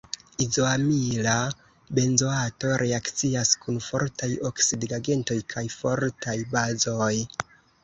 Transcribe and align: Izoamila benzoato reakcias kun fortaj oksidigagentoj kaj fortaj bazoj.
Izoamila 0.43 1.35
benzoato 1.99 2.71
reakcias 2.83 3.53
kun 3.67 3.79
fortaj 3.89 4.31
oksidigagentoj 4.51 5.39
kaj 5.55 5.67
fortaj 5.77 6.37
bazoj. 6.57 7.15